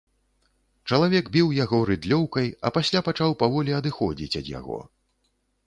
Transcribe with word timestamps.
Чалавек 0.89 1.25
біў 1.35 1.51
яго 1.57 1.81
рыдлёўкай, 1.91 2.49
а 2.67 2.73
пасля 2.79 2.99
пачаў 3.11 3.37
паволі 3.45 3.77
адыходзіць 3.83 4.35
ад 4.43 4.53
яго. 4.59 4.83